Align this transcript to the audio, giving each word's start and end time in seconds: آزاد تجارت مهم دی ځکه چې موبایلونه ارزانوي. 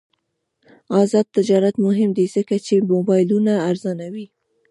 آزاد 1.01 1.25
تجارت 1.35 1.75
مهم 1.85 2.09
دی 2.17 2.25
ځکه 2.35 2.55
چې 2.65 2.87
موبایلونه 2.91 3.53
ارزانوي. 3.69 4.25